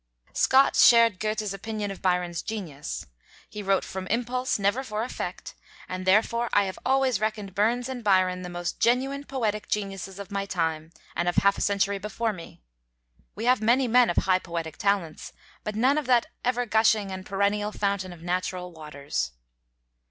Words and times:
Scott 0.33 0.75
shared 0.75 1.19
Goethe's 1.19 1.53
opinion 1.53 1.91
of 1.91 2.01
Byron's 2.01 2.41
genius: 2.41 3.05
"He 3.47 3.61
wrote 3.61 3.83
from 3.85 4.07
impulse, 4.07 4.57
never 4.57 4.83
for 4.83 5.03
effect, 5.03 5.53
and 5.87 6.07
therefore 6.07 6.49
I 6.53 6.63
have 6.63 6.79
always 6.83 7.19
reckoned 7.21 7.53
Burns 7.53 7.87
and 7.87 8.03
Byron 8.03 8.41
the 8.41 8.49
most 8.49 8.79
genuine 8.79 9.25
poetic 9.25 9.67
geniuses 9.67 10.17
of 10.17 10.31
my 10.31 10.47
time, 10.47 10.91
and 11.15 11.29
of 11.29 11.35
half 11.35 11.55
a 11.55 11.61
century 11.61 11.99
before 11.99 12.33
me. 12.33 12.63
We 13.35 13.45
have 13.45 13.61
many 13.61 13.87
men 13.87 14.09
of 14.09 14.17
high 14.17 14.39
poetic 14.39 14.77
talents, 14.77 15.33
but 15.63 15.75
none 15.75 15.99
of 15.99 16.07
that 16.07 16.25
ever 16.43 16.65
gushing 16.65 17.11
and 17.11 17.23
perennial 17.23 17.71
fountain 17.71 18.11
of 18.11 18.23
natural 18.23 18.71
waters." 18.71 19.33